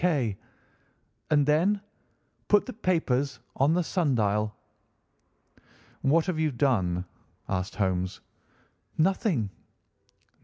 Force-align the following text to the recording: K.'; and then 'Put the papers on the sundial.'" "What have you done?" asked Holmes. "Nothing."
K.'; 0.01 0.35
and 1.29 1.45
then 1.45 1.79
'Put 2.47 2.65
the 2.65 2.73
papers 2.73 3.37
on 3.55 3.75
the 3.75 3.83
sundial.'" 3.83 4.55
"What 6.01 6.25
have 6.25 6.39
you 6.39 6.49
done?" 6.49 7.05
asked 7.47 7.75
Holmes. 7.75 8.19
"Nothing." 8.97 9.51